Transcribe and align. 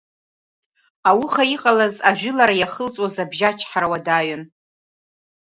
Ауха 1.09 1.43
иҟалаз 1.55 1.95
ажәылара 2.09 2.55
иахылҵуаз 2.57 3.15
абжьы 3.23 3.45
ачҳара 3.51 3.87
уадаҩын. 3.91 4.43